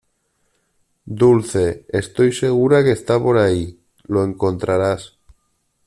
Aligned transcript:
Dulce, 1.05 1.85
estoy 1.89 2.31
segura 2.31 2.83
que 2.83 2.91
está 2.91 3.21
por 3.21 3.37
ahí. 3.37 3.79
Lo 4.07 4.23
encontrarás. 4.23 5.19